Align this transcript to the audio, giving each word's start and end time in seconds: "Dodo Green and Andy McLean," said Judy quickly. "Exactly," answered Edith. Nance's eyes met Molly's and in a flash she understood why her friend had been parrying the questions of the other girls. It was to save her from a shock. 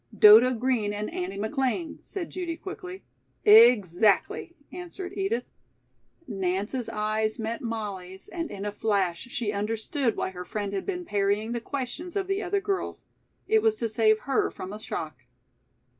"Dodo 0.17 0.55
Green 0.55 0.93
and 0.93 1.13
Andy 1.13 1.37
McLean," 1.37 1.99
said 2.01 2.31
Judy 2.31 2.57
quickly. 2.57 3.03
"Exactly," 3.45 4.55
answered 4.71 5.13
Edith. 5.15 5.53
Nance's 6.27 6.89
eyes 6.89 7.37
met 7.37 7.61
Molly's 7.61 8.27
and 8.27 8.49
in 8.49 8.65
a 8.65 8.71
flash 8.71 9.27
she 9.29 9.51
understood 9.51 10.15
why 10.15 10.31
her 10.31 10.43
friend 10.43 10.73
had 10.73 10.87
been 10.87 11.05
parrying 11.05 11.51
the 11.51 11.61
questions 11.61 12.15
of 12.15 12.25
the 12.25 12.41
other 12.41 12.59
girls. 12.61 13.05
It 13.47 13.61
was 13.61 13.75
to 13.75 13.87
save 13.87 14.21
her 14.21 14.49
from 14.49 14.73
a 14.73 14.79
shock. 14.79 15.27